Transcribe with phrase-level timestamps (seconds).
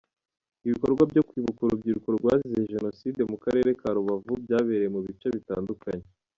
[0.65, 6.05] Ibikorwa byo kwibuka urubyiruko rwazize Jenocide mu Karere ka Rubavu byabereye mu bice bitandukanye.